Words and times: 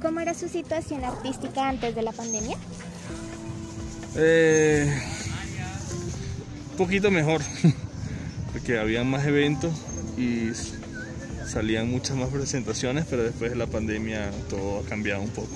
cómo 0.00 0.20
era 0.20 0.34
su 0.34 0.48
situación 0.48 1.04
artística 1.04 1.68
antes 1.68 1.94
de 1.94 2.02
la 2.02 2.12
pandemia? 2.12 2.56
Eh, 4.16 4.92
un 6.70 6.76
poquito 6.76 7.10
mejor, 7.10 7.42
porque 8.52 8.78
había 8.78 9.04
más 9.04 9.26
eventos 9.26 9.72
y 10.16 10.50
salían 11.46 11.90
muchas 11.90 12.16
más 12.16 12.28
presentaciones, 12.28 13.06
pero 13.08 13.22
después 13.22 13.50
de 13.50 13.56
la 13.56 13.66
pandemia 13.66 14.30
todo 14.48 14.80
ha 14.80 14.88
cambiado 14.88 15.22
un 15.22 15.30
poco. 15.30 15.50